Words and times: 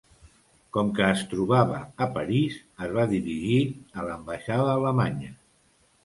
Com 0.75 0.87
que 0.99 1.03
es 1.15 1.19
trobava 1.33 1.81
a 2.05 2.07
París, 2.15 2.55
es 2.85 2.93
va 2.95 3.05
dirigir 3.11 3.59
a 3.97 4.07
l'ambaixada 4.07 4.71
alemanya. 4.79 5.29